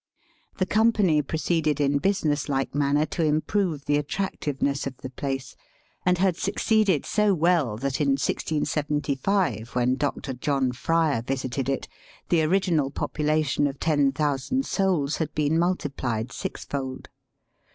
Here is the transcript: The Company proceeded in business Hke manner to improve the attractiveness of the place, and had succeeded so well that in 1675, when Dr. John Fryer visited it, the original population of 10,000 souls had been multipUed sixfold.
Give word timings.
The 0.57 0.65
Company 0.65 1.21
proceeded 1.21 1.79
in 1.79 1.99
business 1.99 2.47
Hke 2.47 2.73
manner 2.73 3.05
to 3.05 3.23
improve 3.23 3.85
the 3.85 3.97
attractiveness 3.97 4.87
of 4.87 4.97
the 4.97 5.11
place, 5.11 5.55
and 6.07 6.17
had 6.17 6.35
succeeded 6.37 7.05
so 7.05 7.35
well 7.35 7.77
that 7.77 8.01
in 8.01 8.13
1675, 8.17 9.75
when 9.75 9.97
Dr. 9.97 10.33
John 10.33 10.71
Fryer 10.71 11.21
visited 11.21 11.69
it, 11.69 11.87
the 12.29 12.41
original 12.41 12.89
population 12.89 13.67
of 13.67 13.79
10,000 13.79 14.65
souls 14.65 15.17
had 15.17 15.35
been 15.35 15.59
multipUed 15.59 16.31
sixfold. 16.31 17.09